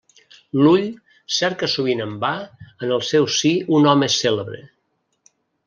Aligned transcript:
L'ull 0.61 0.87
cerca 1.39 1.69
sovint 1.73 2.01
en 2.07 2.15
va 2.25 2.31
en 2.69 2.95
el 2.97 3.05
seu 3.11 3.29
si 3.37 3.55
un 3.81 3.89
home 3.93 4.11
cèlebre. 4.17 4.67